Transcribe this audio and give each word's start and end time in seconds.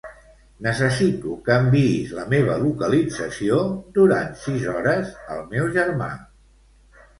Necessito 0.67 1.33
que 1.49 1.57
enviïs 1.63 2.13
la 2.21 2.23
meva 2.31 2.57
localització 2.63 3.61
durant 4.01 4.35
sis 4.47 4.67
hores 4.75 5.15
al 5.37 5.47
meu 5.55 5.71
germà. 5.79 6.11